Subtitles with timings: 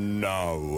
[0.00, 0.69] now.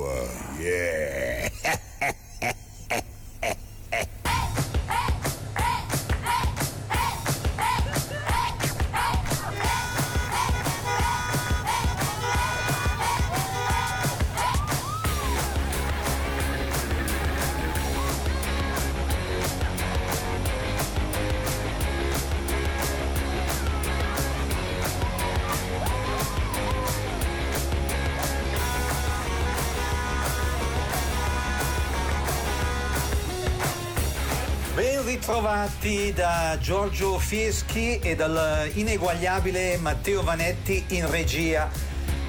[36.12, 41.70] Da Giorgio Fieschi e dal ineguagliabile Matteo Vanetti in regia.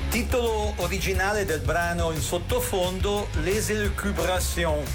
[0.09, 4.89] Titolo originale del brano in sottofondo Les Elucubrations,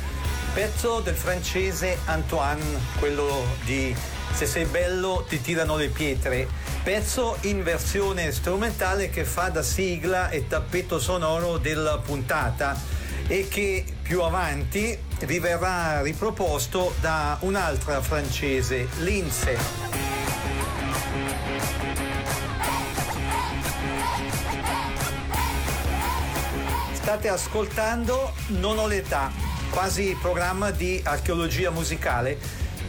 [0.55, 2.63] pezzo del francese Antoine,
[2.99, 3.95] quello di
[4.33, 6.49] Se sei bello ti tirano le pietre,
[6.83, 12.81] pezzo in versione strumentale che fa da sigla e tappeto sonoro della puntata
[13.27, 19.59] e che più avanti vi verrà riproposto da un'altra francese, Lince.
[26.93, 29.31] State ascoltando Non ho l'età,
[29.69, 32.39] quasi programma di archeologia musicale,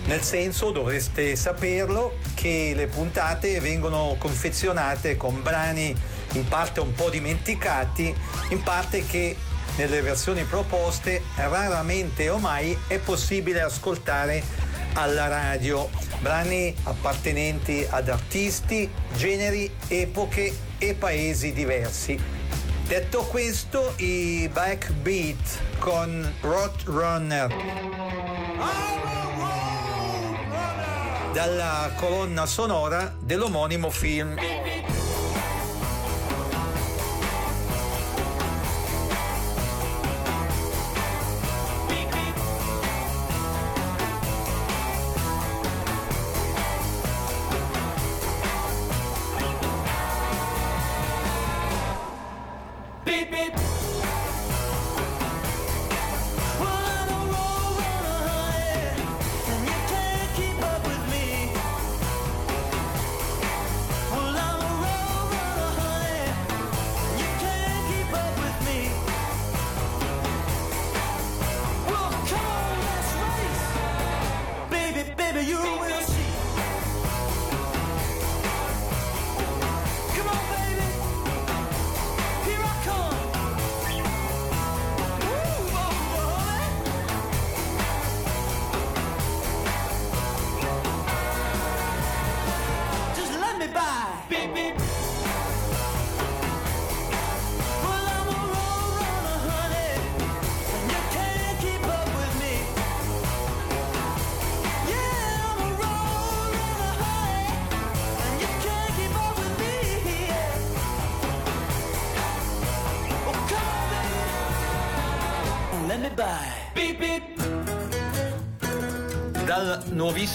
[0.05, 5.93] nel senso, dovreste saperlo, che le puntate vengono confezionate con brani
[6.31, 8.15] in parte un po' dimenticati,
[8.51, 9.35] in parte che
[9.79, 14.43] nelle versioni proposte raramente o mai è possibile ascoltare
[14.93, 15.89] alla radio.
[16.19, 22.19] Brani appartenenti ad artisti, generi, epoche e paesi diversi.
[22.85, 27.55] Detto questo, i backbeat con Roadrunner.
[31.31, 34.35] Dalla colonna sonora dell'omonimo film.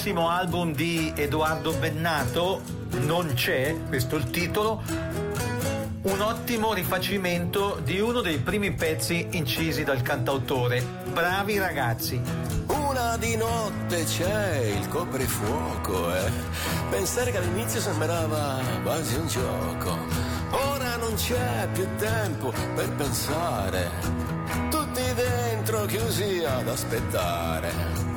[0.04, 2.60] Nuovissimo album di Edoardo Bennato,
[2.90, 4.82] Non c'è, questo è il titolo,
[6.02, 12.20] un ottimo rifacimento di uno dei primi pezzi incisi dal cantautore, Bravi ragazzi.
[12.66, 16.30] Una di notte c'è il coprifuoco, eh.
[16.90, 19.96] Pensare che all'inizio sembrava quasi un gioco.
[20.50, 23.90] Ora non c'è più tempo per pensare.
[24.68, 28.13] Tutti dentro chiusi ad aspettare.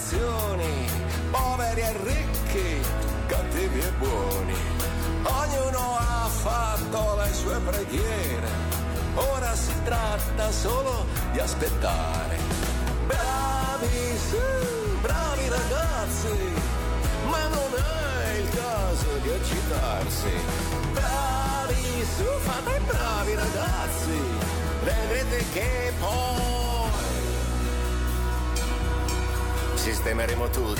[0.00, 0.86] Razioni,
[1.30, 2.80] poveri e ricchi,
[3.26, 4.56] cattivi e buoni.
[5.22, 8.48] Ognuno ha fatto le sue preghiere,
[9.14, 12.38] ora si tratta solo di aspettare.
[13.06, 14.36] Bravi, sì,
[15.02, 16.54] bravi ragazzi,
[17.28, 20.32] ma non è il caso di agitarsi.
[20.92, 24.20] Bravi, su, fate bravi ragazzi,
[24.82, 26.59] vedrete che poi
[29.80, 30.78] sistemeremo tutto.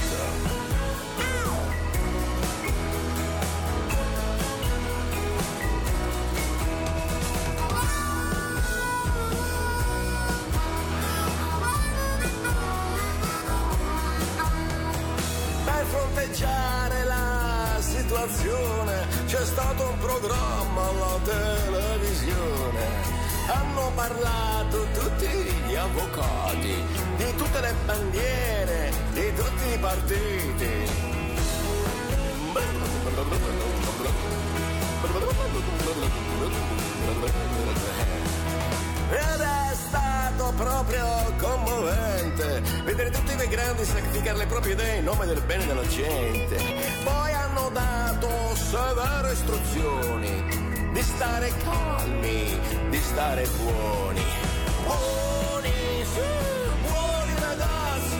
[15.64, 23.19] Per fronteggiare la situazione c'è stato un programma alla televisione
[23.50, 25.26] hanno parlato tutti
[25.66, 26.84] gli avvocati
[27.16, 31.08] di tutte le bandiere, di tutti i partiti.
[39.10, 45.26] Ed è stato proprio commovente vedere tutti quei grandi sacrificare le proprie idee in nome
[45.26, 46.56] del bene della gente.
[47.02, 52.58] Poi hanno dato severe istruzioni di stare calmi,
[52.88, 54.22] di stare buoni.
[54.84, 56.20] Buoni, sì,
[56.82, 58.16] buoni ragazzi,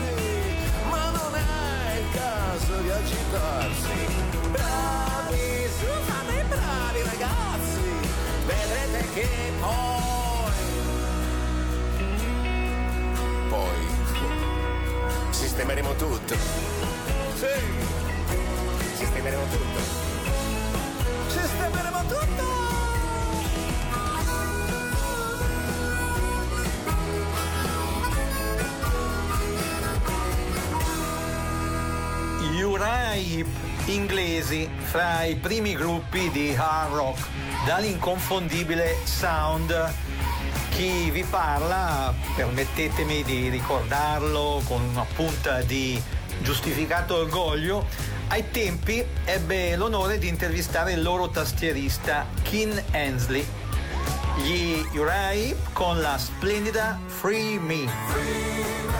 [0.89, 4.05] ma non è il caso di agitarsi.
[4.51, 7.81] Bravi, sì, fate bravi ragazzi,
[8.45, 9.27] vedrete che
[9.59, 9.99] poi
[13.49, 13.85] poi
[15.31, 16.35] sistemeremo tutto.
[17.35, 17.47] Sì,
[18.95, 20.10] sistemeremo tutto.
[21.51, 22.49] Sistemeremo tutto.
[32.63, 33.45] Urai
[33.85, 37.27] inglesi fra i primi gruppi di hard rock
[37.65, 39.93] dall'inconfondibile sound
[40.71, 46.01] chi vi parla, permettetemi di ricordarlo con una punta di
[46.41, 47.85] giustificato orgoglio,
[48.31, 53.45] ai tempi ebbe l'onore di intervistare il loro tastierista Kin Hensley.
[54.37, 57.83] Gli Uriah con la splendida Free Me.
[57.83, 58.90] Why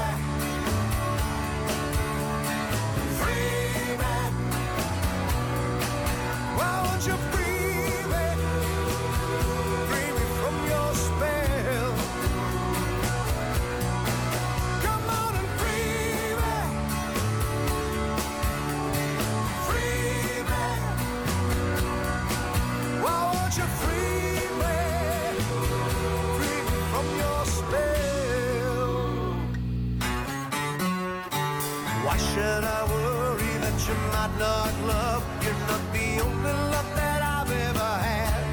[32.74, 35.24] I worry that you might not love?
[35.44, 38.44] You're not the only love that I've ever had.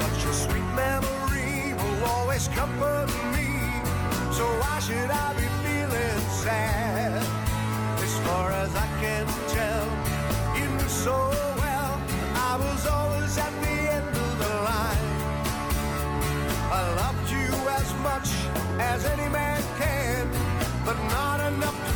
[0.00, 3.48] But your sweet memory will always comfort me.
[4.36, 7.20] So why should I be feeling sad?
[8.06, 9.26] As far as I can
[9.56, 9.86] tell,
[10.58, 11.16] you knew so
[11.62, 11.94] well
[12.50, 15.06] I was always at the end of the line.
[16.78, 17.50] I loved you
[17.80, 18.28] as much
[18.80, 20.30] as any man can,
[20.86, 21.87] but not enough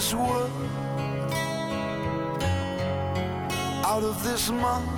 [0.00, 0.50] this world,
[3.84, 4.88] out of this month,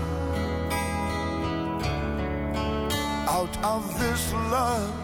[3.29, 4.95] out of this love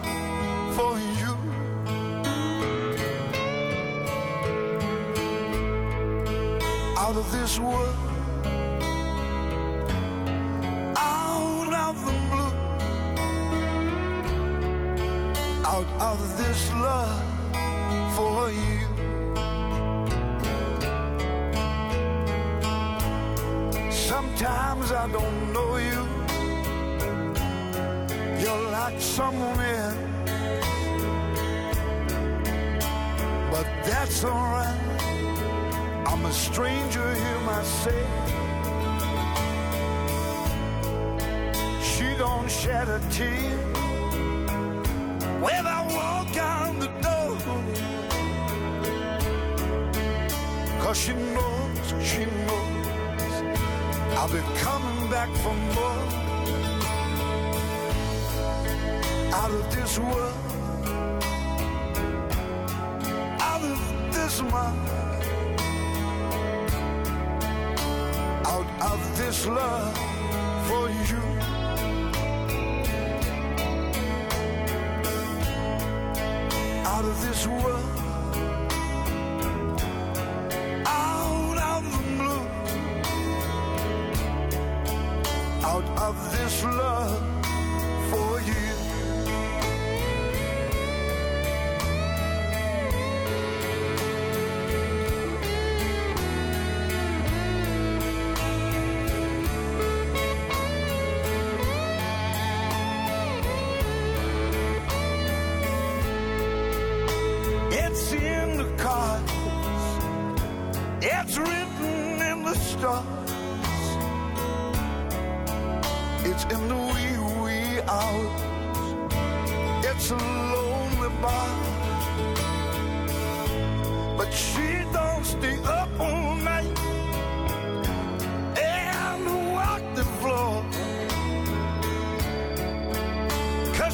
[0.77, 1.33] for you.
[6.97, 7.95] Out of this world,
[10.95, 12.53] out of the blue,
[15.65, 17.28] out of this love.
[24.19, 26.01] Sometimes I don't know you.
[28.41, 29.95] You're like someone else.
[33.49, 34.77] But that's alright.
[36.05, 38.09] I'm a stranger here myself.
[41.81, 43.57] She don't shed a tear
[45.45, 47.37] when I walk out the door.
[50.83, 52.68] Cause she knows, she knows.
[54.21, 56.03] I'll be coming back for more
[59.33, 60.39] out of this world.
[68.81, 70.08] out of this love.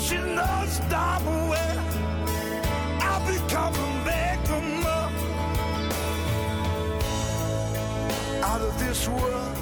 [0.06, 0.80] She knows.
[3.02, 5.10] I'll be coming back for more.
[8.44, 9.58] Out of this world,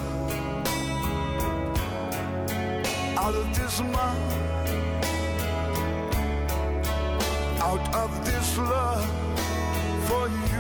[3.17, 4.23] out of this mind,
[7.62, 9.07] out of this love
[10.09, 10.52] for you.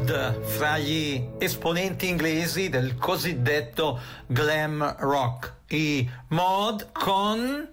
[0.00, 7.68] Gold fra gli esponenti inglesi del cosiddetto glam rock, i Mod con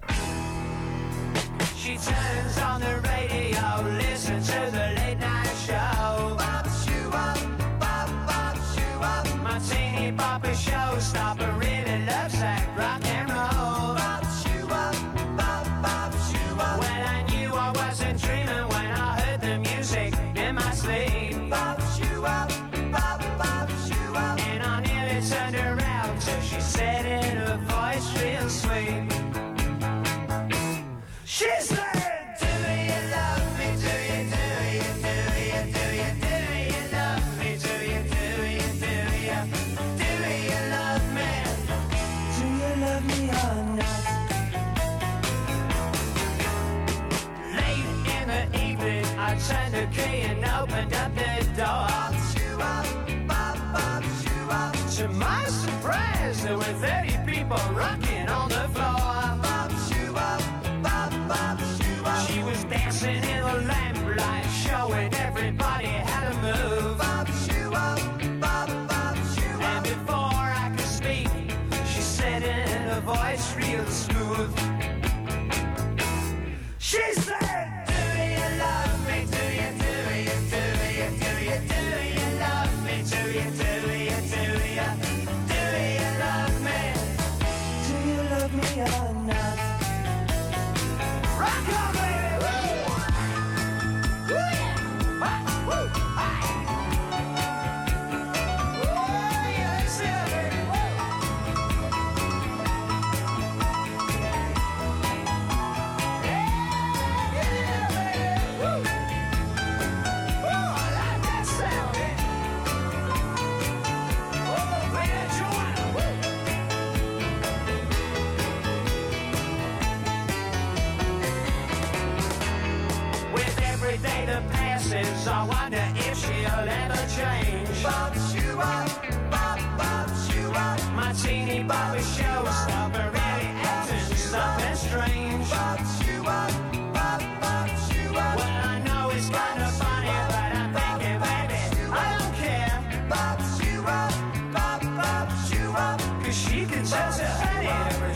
[57.49, 57.96] paper, right?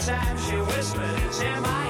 [0.06, 1.81] time she whispered, it's in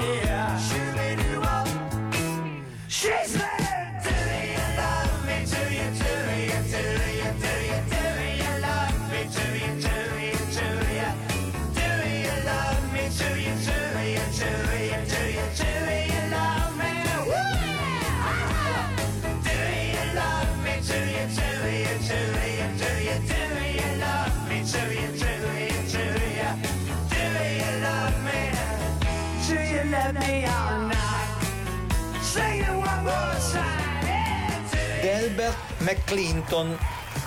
[35.82, 36.78] McClinton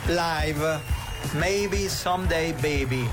[0.08, 0.82] live
[1.36, 3.04] Maybe Someday Baby.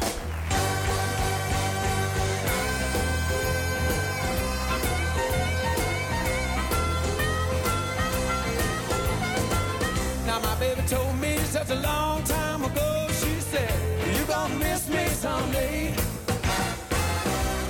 [10.26, 13.73] Now my baby told me such a long time ago, she said,
[14.17, 15.95] you gonna miss me someday.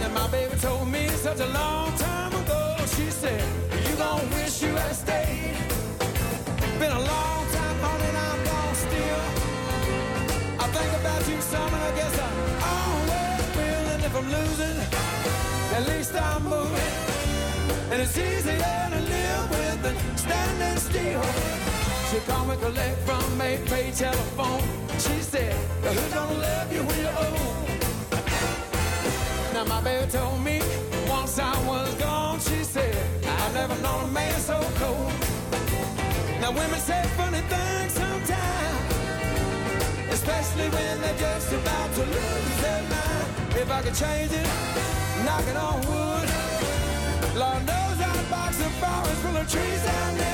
[0.03, 3.43] And my baby told me such a long time ago, she said,
[3.89, 5.57] you gonna wish you had stayed.
[6.79, 7.42] Been a long
[10.77, 12.39] think about you some, and I guess I'm
[12.73, 14.79] always feeling if I'm losing.
[15.77, 16.95] At least I'm moving,
[17.91, 21.25] and it's easier to live with than standing still.
[22.11, 24.63] She called me collect from a pay telephone.
[25.05, 27.69] She said, Who's gonna love you when you're old?"
[29.55, 30.61] Now my baby told me
[31.09, 32.39] once I was gone.
[32.41, 35.13] She said, "I've never known a man so cold."
[36.41, 38.12] Now women say funny things.
[40.25, 43.57] Especially when they're just about to lose their mind.
[43.57, 44.47] If I could change it,
[45.25, 46.29] knock it on wood.
[47.35, 50.32] Lord knows I'd box the forest full the trees down there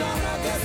[0.00, 0.59] Solo que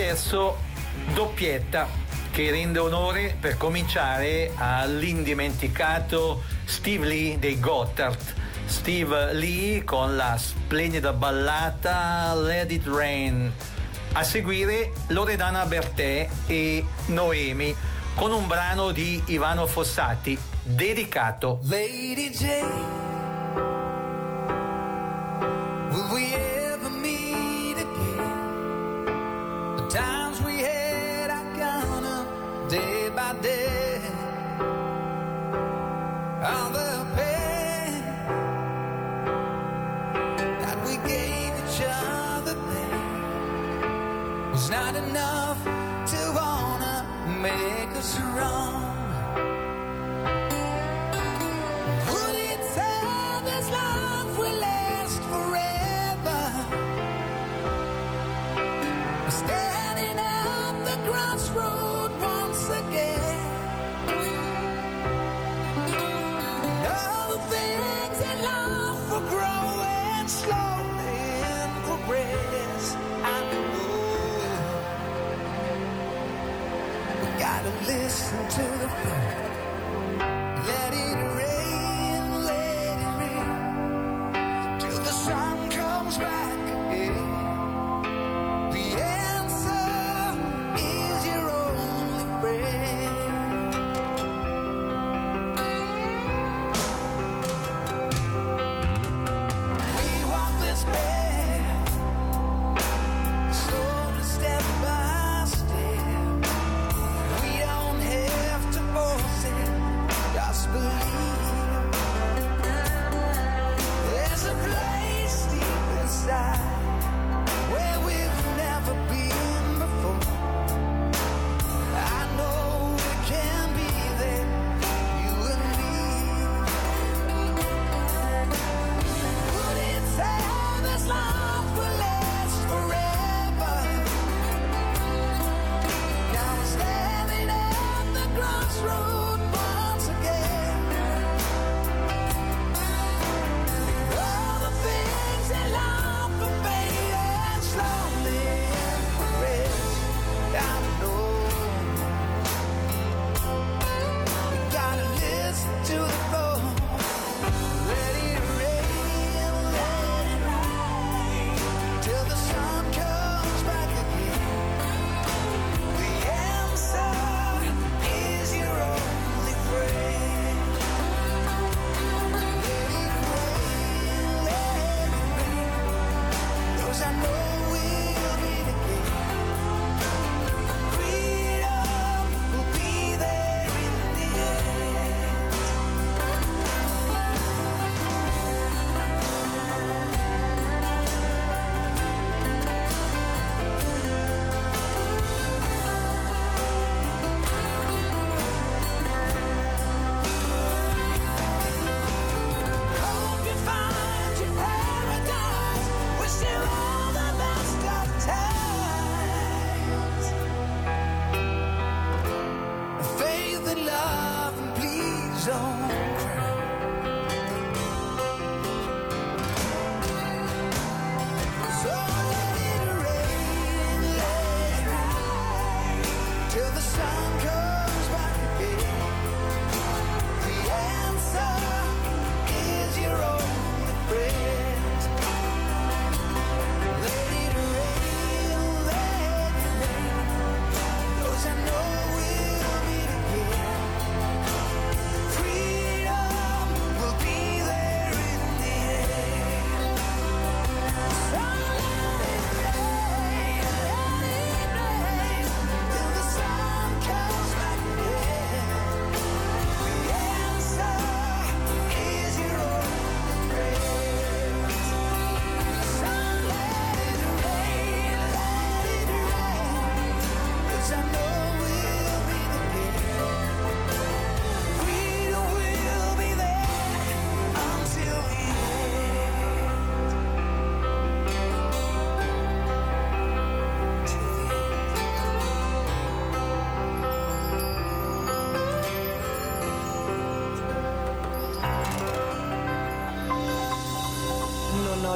[0.00, 0.56] adesso
[1.12, 1.86] doppietta
[2.30, 8.18] che rende onore per cominciare all'indimenticato Steve Lee dei Gotthard.
[8.64, 13.52] Steve Lee con la splendida ballata Let It Rain.
[14.12, 17.76] A seguire Loredana Bertè e Noemi
[18.14, 23.09] con un brano di Ivano Fossati dedicato Lady Jane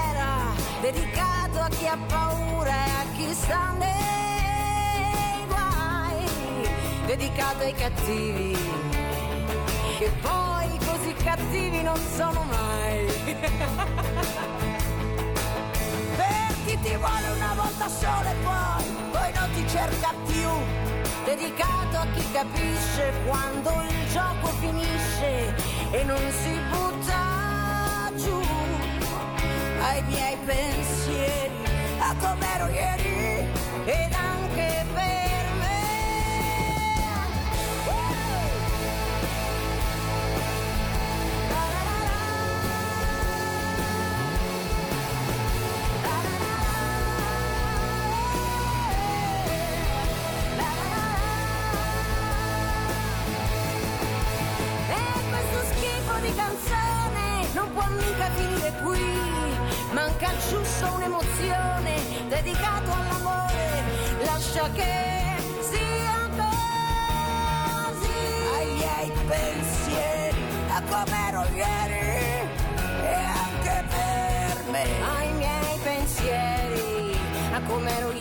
[0.00, 6.24] Fiera, dedicato a chi ha paura e a chi sta nei guai,
[7.06, 8.56] dedicato ai cattivi,
[9.98, 13.06] che poi così cattivi non sono mai.
[16.16, 20.48] Per chi ti vuole una volta sola e poi, poi non ti cerca più.
[21.24, 25.54] Dedicato a chi capisce quando il gioco finisce
[25.90, 27.29] e non si butta.
[29.90, 31.64] Ai miei pensieri,
[31.98, 33.44] a com'ero ieri
[33.86, 34.39] ed anche
[60.20, 61.94] Manca giusto un'emozione
[62.28, 63.82] dedicato all'amore.
[64.22, 68.20] Lascia che sia così.
[68.54, 72.48] Ai miei pensieri, a com'ero ieri
[73.02, 74.84] e anche per me.
[75.18, 77.18] Ai miei pensieri,
[77.54, 78.19] a com'ero ieri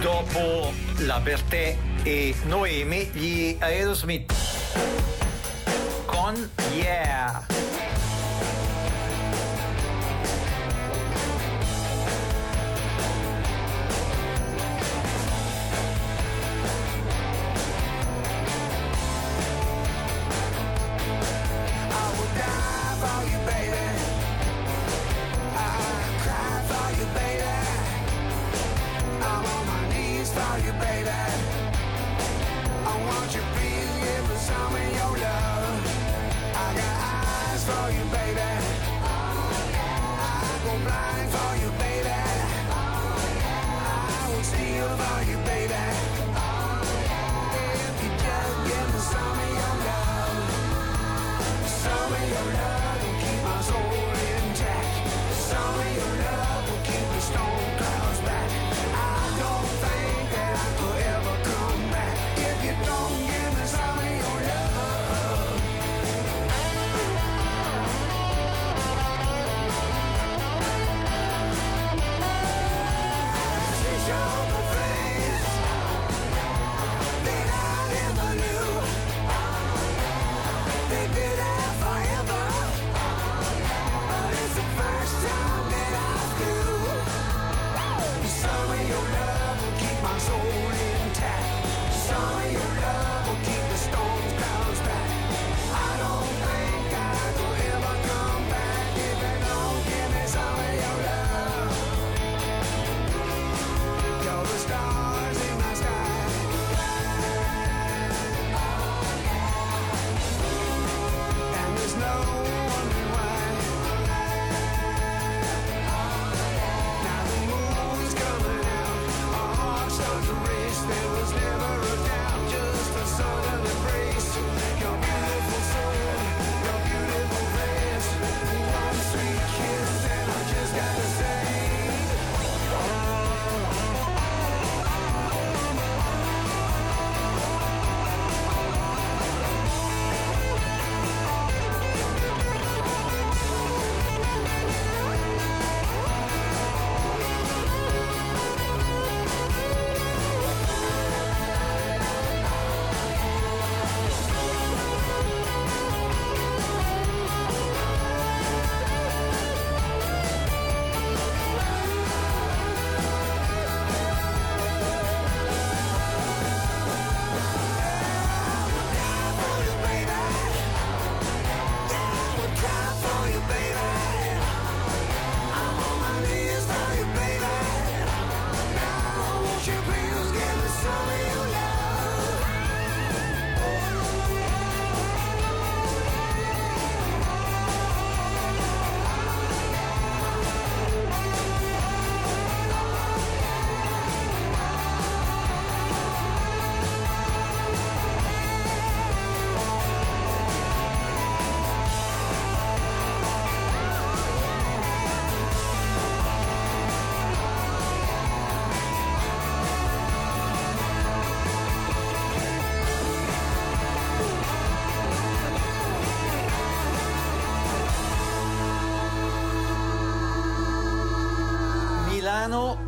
[0.00, 4.32] Dopo la Bertè e Noemi, gli Aerosmith
[6.06, 7.57] con Yeah.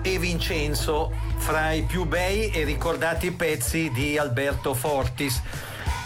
[0.03, 5.41] E Vincenzo, fra i più bei e ricordati pezzi di Alberto Fortis.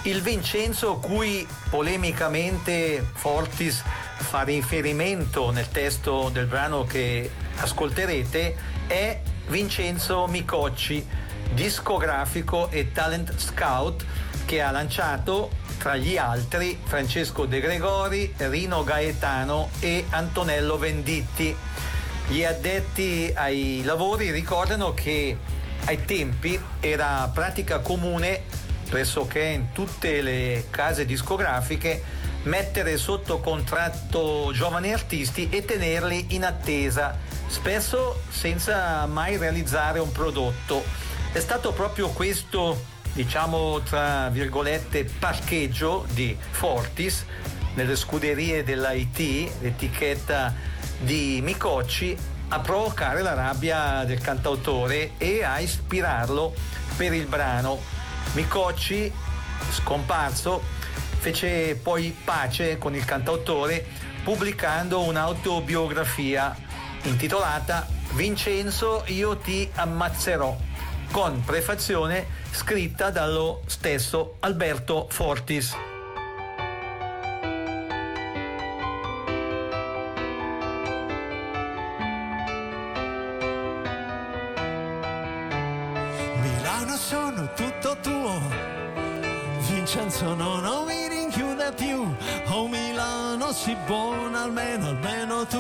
[0.03, 3.83] Il Vincenzo cui polemicamente Fortis
[4.19, 11.07] fa riferimento nel testo del brano che ascolterete è Vincenzo Micocci,
[11.53, 14.05] discografico e talent scout
[14.45, 21.55] che ha lanciato tra gli altri Francesco De Gregori, Rino Gaetano e Antonello Venditti.
[22.27, 25.37] Gli addetti ai lavori ricordano che
[25.85, 28.43] ai tempi era pratica comune
[28.89, 32.03] pressoché in tutte le case discografiche
[32.45, 40.83] mettere sotto contratto giovani artisti e tenerli in attesa, spesso senza mai realizzare un prodotto.
[41.31, 47.25] È stato proprio questo diciamo tra virgolette parcheggio di Fortis
[47.75, 52.17] nelle scuderie dell'IT, l'etichetta di Micocci,
[52.49, 56.55] a provocare la rabbia del cantautore e a ispirarlo
[56.97, 57.81] per il brano.
[58.33, 59.13] Micocci,
[59.71, 60.63] scomparso,
[61.19, 63.87] fece poi pace con il cantautore
[64.23, 66.57] pubblicando un'autobiografia
[67.03, 70.57] intitolata Vincenzo io ti ammazzerò
[71.11, 75.94] con prefazione scritta dallo stesso Alberto Fortis.
[86.95, 88.41] Milano sono tutto tuo,
[89.69, 92.15] Vincenzo no, non mi rinchiude più,
[92.47, 95.59] oh Milano si buona almeno, almeno tu.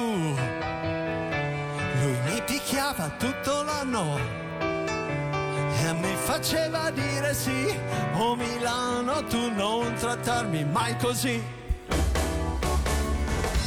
[2.00, 4.16] Lui mi picchiava tutto l'anno
[4.60, 7.76] e mi faceva dire sì,
[8.16, 11.42] oh Milano tu non trattarmi mai così.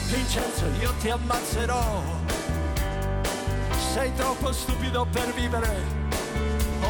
[0.06, 2.02] Vincenzo io ti ammazzerò,
[3.94, 6.07] sei troppo stupido per vivere.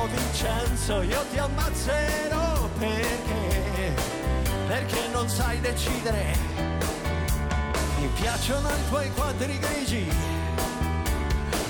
[0.08, 3.94] Vincenzo, io ti ammazzerò perché?
[4.68, 6.36] Perché non sai decidere.
[8.00, 10.10] Mi piacciono i tuoi quadri grigi,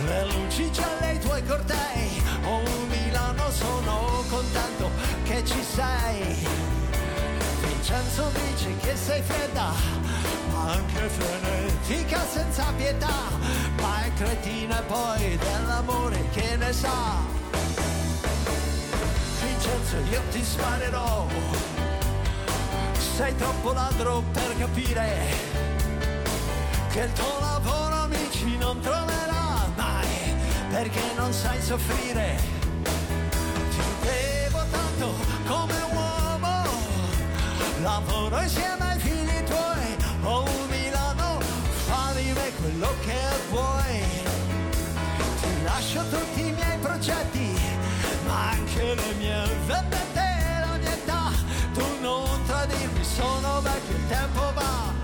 [0.05, 2.21] le luci gialle, i tuoi cortei.
[2.43, 4.89] Oh Milano, sono contento
[5.23, 6.47] che ci sei.
[7.61, 9.71] Vincenzo dice che sei fredda,
[10.65, 13.15] anche frenetica senza pietà.
[13.81, 17.36] Ma è cretina poi dell'amore che ne sa.
[19.87, 21.27] Vincenzo io ti sparerò.
[23.15, 25.05] Sei troppo ladro per capire
[26.91, 30.35] Che il tuo lavoro amici non troverà mai
[30.69, 32.37] Perché non sai soffrire.
[32.83, 35.13] Ti devo tanto
[35.47, 36.63] come uomo.
[37.81, 41.39] Lavoro insieme ai figli tuoi Oh Milano
[41.85, 43.19] fa di me quello che
[43.49, 44.03] vuoi.
[45.41, 47.36] Ti lascio tutti i miei progetti,
[48.77, 51.31] anche le mie vendette la mia età.
[51.73, 54.96] Tu non tradirmi, sono vecchio, il tempo va.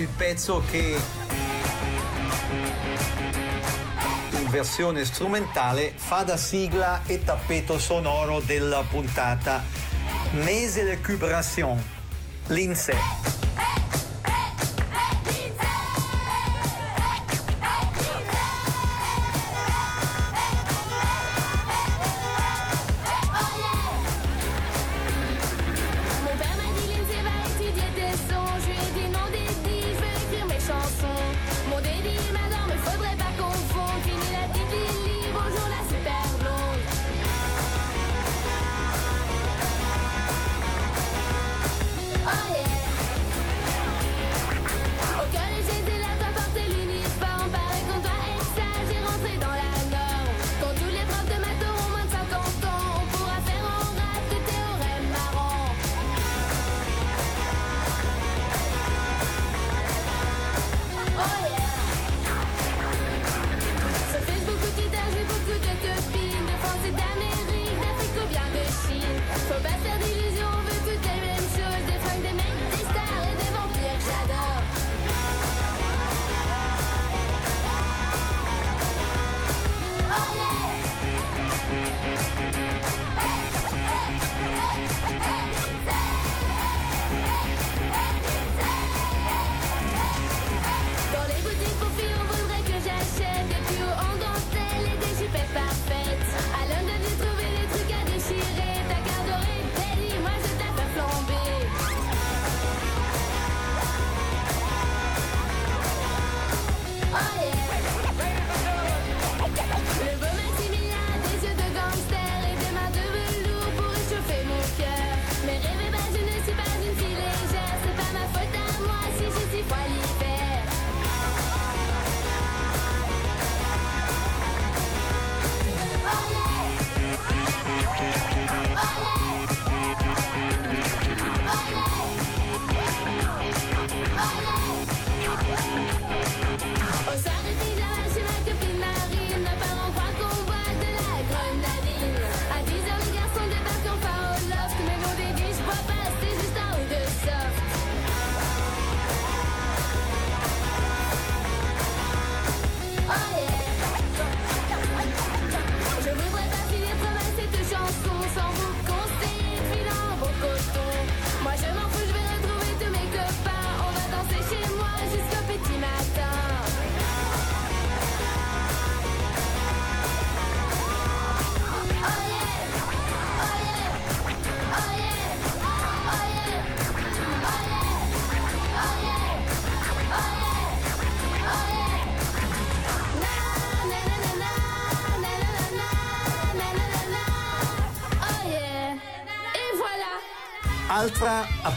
[0.00, 0.96] Il pezzo che
[4.30, 9.62] in versione strumentale fa da sigla e tappeto sonoro della puntata
[10.32, 11.82] Mese de Cubration,
[12.46, 13.17] l'INSEE.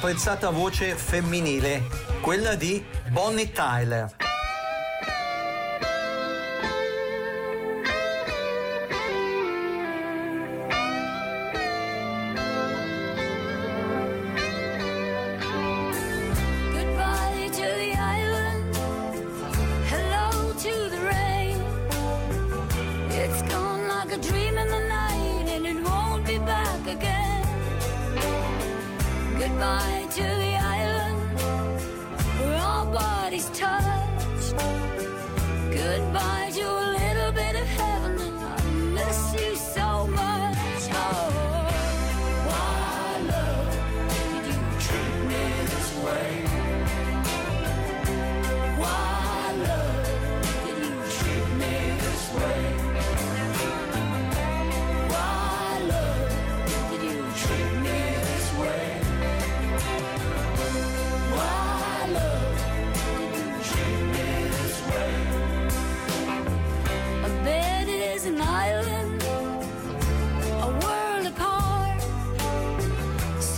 [0.02, 1.84] apprezzata voce femminile,
[2.22, 4.21] quella di Bonnie Tyler.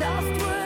[0.03, 0.62] Just word.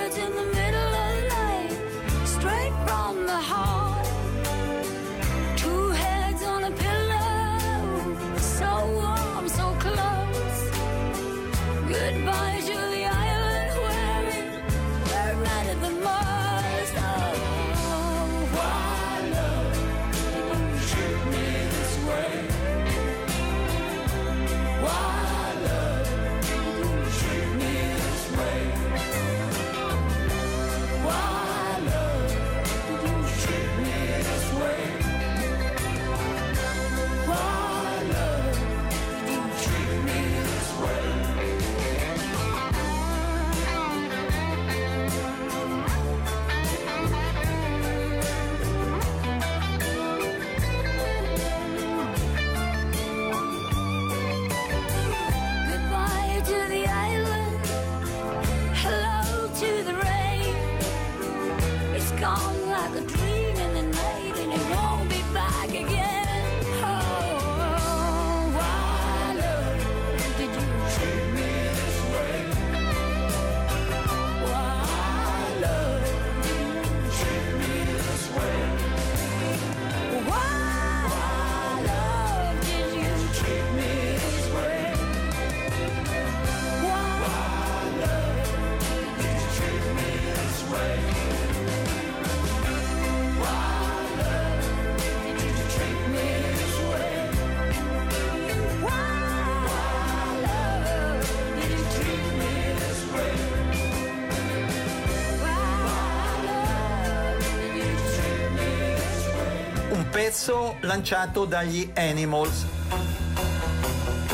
[110.18, 112.65] pezzo lanciato dagli Animals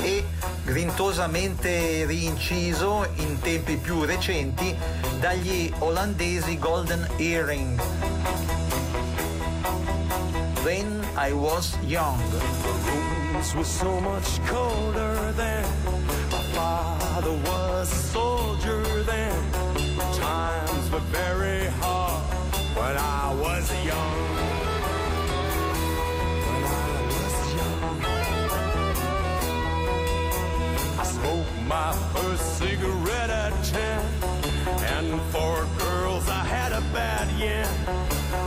[0.02, 0.24] e
[0.64, 4.74] grintosamente rinciso in tempi più recenti
[5.20, 7.82] dagli olandesi Golden Earring.
[10.64, 12.18] When I was young.
[13.54, 15.66] Was so much colder then.
[16.32, 19.52] My father was a soldier then.
[20.14, 22.24] Times were very hard
[22.74, 24.53] When I was young.
[31.68, 33.99] my first cigarette at ten.
[34.95, 37.68] And for girls, I had a bad yen.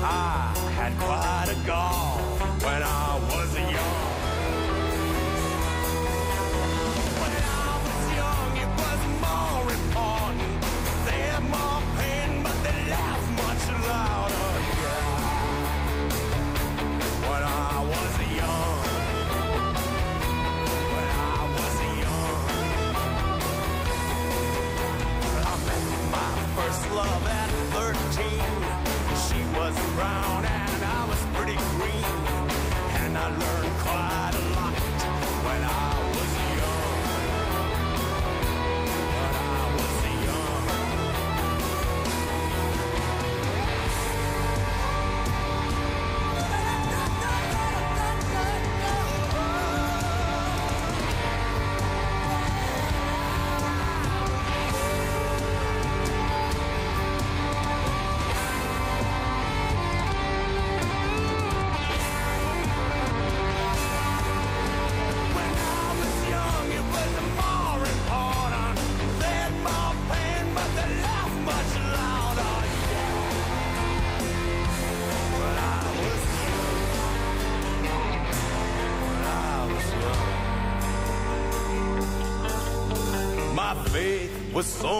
[0.03, 2.19] I had quite a gall
[2.65, 2.96] when I
[29.99, 30.26] around.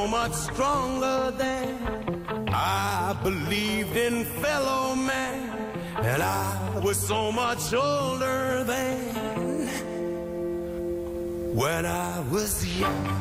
[0.07, 5.51] So much stronger than I believed in fellow man,
[5.97, 9.69] and I was so much older than
[11.57, 13.16] When I was young,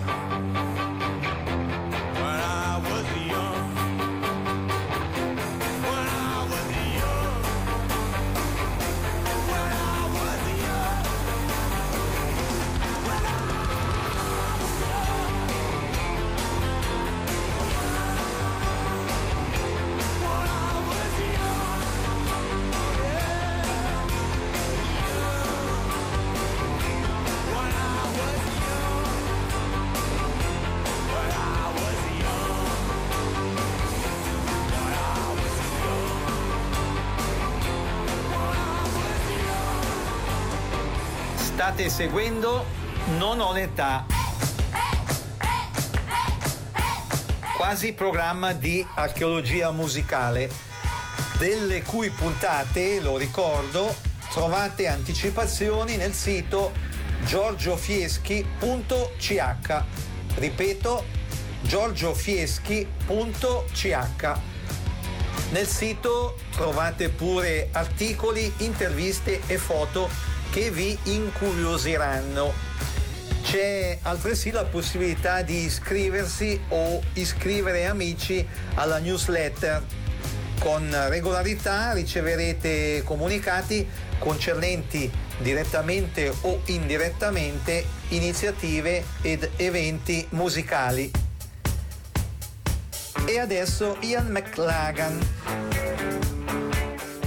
[41.96, 42.66] seguendo
[43.18, 44.06] Non ho l'età.
[47.56, 50.52] Quasi programma di archeologia musicale,
[51.38, 53.96] delle cui puntate, lo ricordo,
[54.30, 56.74] trovate anticipazioni nel sito
[57.24, 59.84] giorgiofieschi.ch.
[60.36, 61.06] Ripeto,
[61.62, 64.34] giorgiofieschi.ch.
[65.52, 72.54] Nel sito trovate pure articoli, interviste e foto che vi incuriosiranno.
[73.44, 79.84] C'è altresì la possibilità di iscriversi o iscrivere amici alla newsletter.
[80.58, 83.86] Con regolarità riceverete comunicati
[84.18, 91.12] concernenti direttamente o indirettamente iniziative ed eventi musicali.
[93.26, 95.20] E adesso Ian McLagan,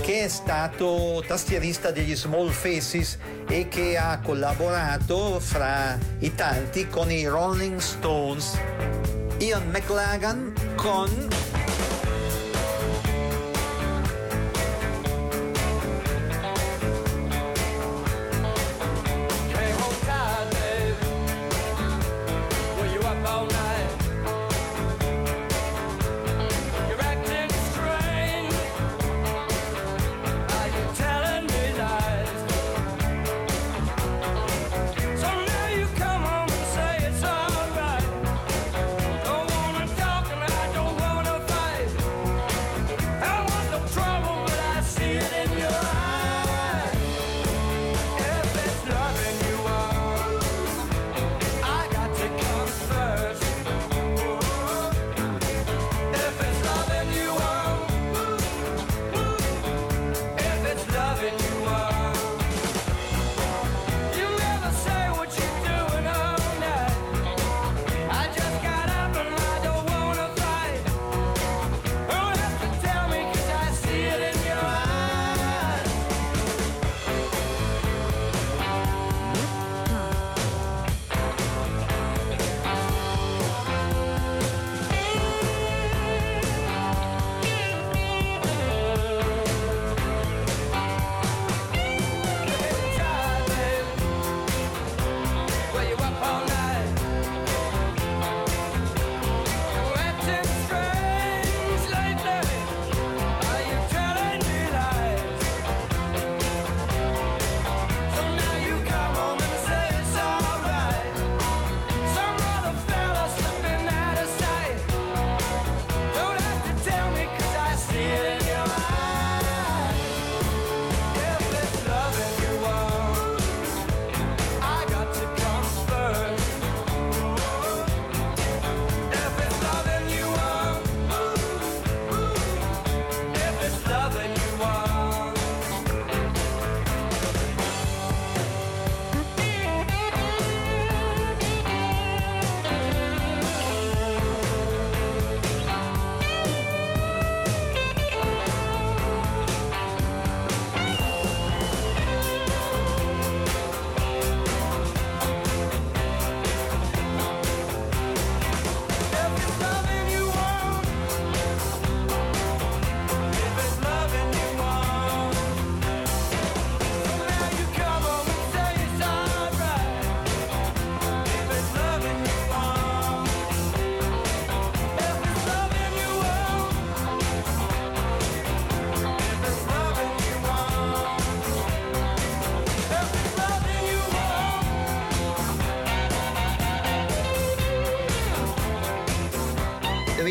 [0.09, 7.11] che è stato tastierista degli Small Faces e che ha collaborato fra i tanti con
[7.11, 8.59] i Rolling Stones.
[9.37, 11.11] Ian McLagan con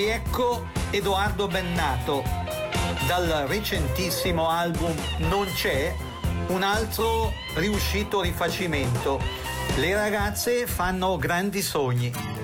[0.10, 2.24] ecco Edoardo Bennato.
[3.08, 4.93] Dal recentissimo album
[5.30, 5.93] Non c'è
[6.47, 9.20] un altro riuscito rifacimento.
[9.78, 12.36] Le ragazze fanno grandi sogni.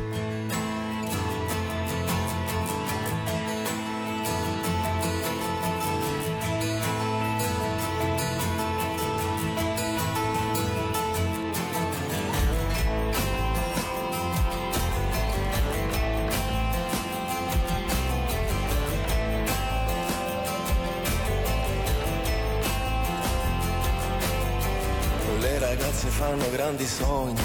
[26.63, 27.43] Grandi sogni,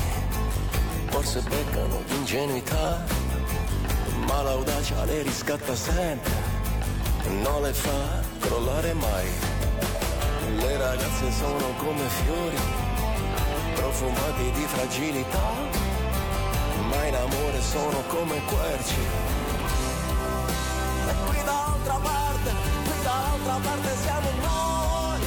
[1.07, 3.05] forse beccano d'ingenuità,
[4.29, 6.31] ma l'audacia le riscatta sempre,
[7.43, 9.29] non le fa crollare mai.
[10.59, 12.61] Le ragazze sono come fiori,
[13.75, 15.49] profumati di fragilità,
[16.89, 19.03] ma in amore sono come querci.
[21.09, 22.51] E qui dall'altra parte,
[22.85, 25.21] qui dall'altra parte siamo noi,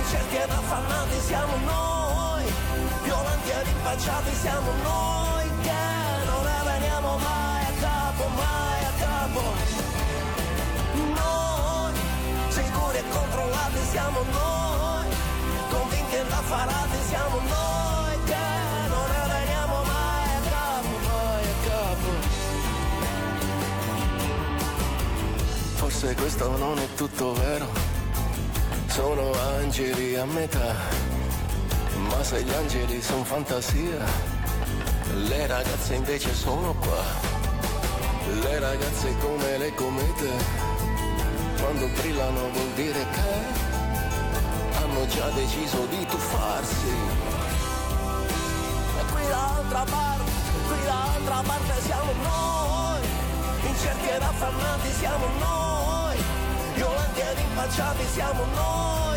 [0.00, 1.97] incerti ed affannati siamo noi,
[3.48, 5.80] violenti ed impacciati siamo noi, che
[6.26, 9.42] non ne mai a capo, mai a capo.
[11.14, 11.92] Noi,
[12.48, 15.06] sicuri e controllati siamo noi,
[15.70, 18.46] convinti e affarati siamo noi, che
[18.88, 19.26] non ne
[19.86, 22.10] mai a capo, mai a capo.
[25.76, 27.68] Forse questo non è tutto vero,
[28.86, 31.07] sono angeli a metà,
[32.22, 34.04] se gli angeli sono fantasia,
[35.14, 37.02] le ragazze invece sono qua.
[38.42, 40.30] Le ragazze come le comete,
[41.60, 43.66] quando brillano vuol dire che
[44.82, 46.92] hanno già deciso di tuffarsi.
[48.98, 50.30] E qui dall'altra parte,
[50.66, 53.00] qui dall'altra parte siamo noi,
[53.68, 56.16] incerti ed affannati siamo noi,
[56.74, 59.07] violenti ed impacciati siamo noi,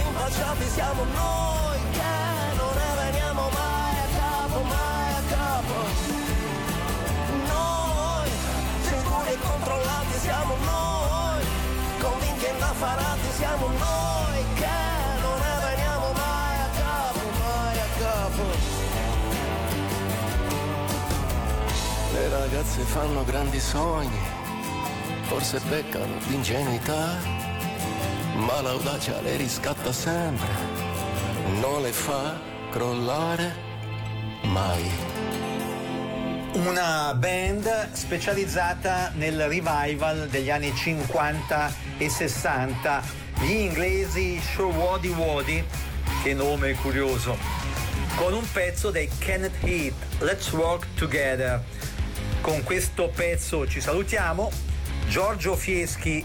[0.00, 5.74] impacciati siamo noi, che non ne veniamo mai a capo, mai a capo.
[7.46, 8.30] Noi,
[8.82, 11.44] sicuri e controllati siamo noi,
[12.00, 14.78] convinti e indaffarati siamo noi, che
[15.22, 18.42] non ne veniamo mai a capo, mai a capo.
[22.12, 24.20] Le ragazze fanno grandi sogni,
[25.22, 27.43] forse beccano d'ingenuità,
[28.34, 30.48] ma l'audacia le riscatta sempre,
[31.60, 32.38] non le fa
[32.70, 33.54] crollare
[34.42, 34.90] mai.
[36.54, 43.02] Una band specializzata nel revival degli anni 50 e 60,
[43.40, 45.64] gli inglesi Show Wadi Wadi,
[46.22, 47.36] che nome curioso,
[48.16, 51.62] con un pezzo dei Kenneth Heat, Let's Work Together.
[52.40, 54.50] Con questo pezzo ci salutiamo.
[55.08, 56.24] Giorgio Fieschi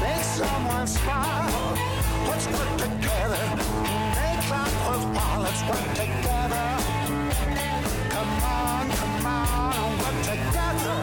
[0.00, 1.76] Make someone smile.
[2.28, 3.44] Let's work together.
[4.16, 6.66] Make clockwork while let's work together.
[8.08, 10.98] Come on, come on, work together.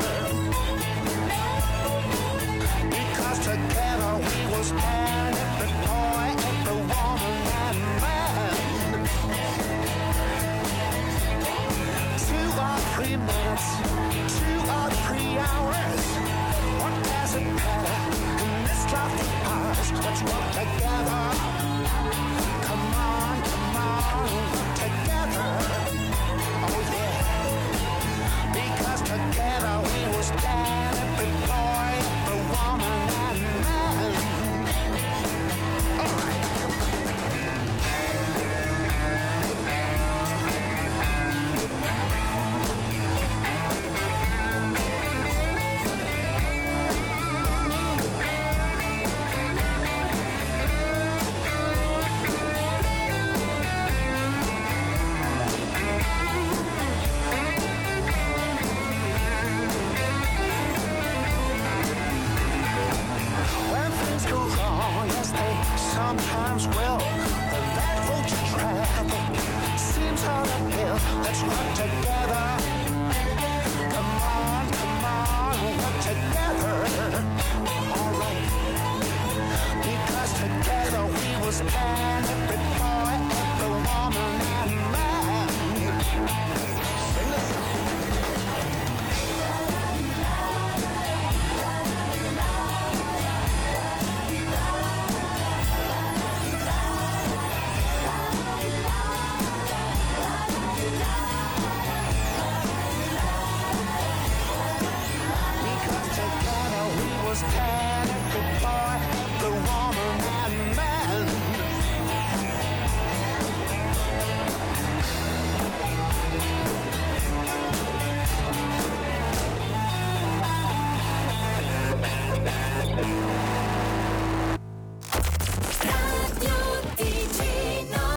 [2.90, 8.56] Because together we will stand at the boy, at the woman and man.
[12.28, 13.97] Two or three minutes.
[20.26, 20.87] Like